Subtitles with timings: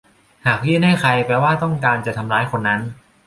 [0.45, 2.81] หากยื่นให้ใครแปลว่าต้องการจะทำร้ายคนนั้น